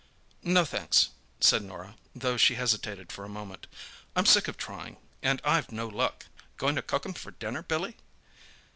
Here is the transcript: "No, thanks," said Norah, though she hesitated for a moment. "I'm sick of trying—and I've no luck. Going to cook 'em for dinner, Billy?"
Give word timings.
"No, 0.41 0.65
thanks," 0.65 1.09
said 1.39 1.61
Norah, 1.61 1.95
though 2.15 2.35
she 2.35 2.55
hesitated 2.55 3.11
for 3.11 3.23
a 3.23 3.29
moment. 3.29 3.67
"I'm 4.15 4.25
sick 4.25 4.47
of 4.47 4.57
trying—and 4.57 5.39
I've 5.45 5.71
no 5.71 5.87
luck. 5.87 6.25
Going 6.57 6.73
to 6.75 6.81
cook 6.81 7.05
'em 7.05 7.13
for 7.13 7.29
dinner, 7.29 7.61
Billy?" 7.61 7.95